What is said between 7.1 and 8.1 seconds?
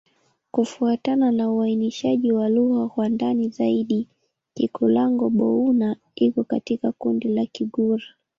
la Kigur.